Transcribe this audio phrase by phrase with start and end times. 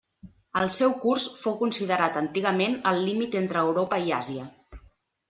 [0.59, 4.49] El seu curs fou considerat antigament el límit entre Europa i Àsia.